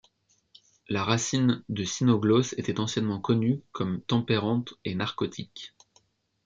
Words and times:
La 0.89 1.03
racine 1.03 1.63
de 1.69 1.83
cynoglosse 1.83 2.53
était 2.57 2.79
anciennement 2.79 3.19
connue 3.21 3.61
comme 3.71 4.01
tempérante 4.01 4.73
et 4.83 4.95
narcotique. 4.95 5.75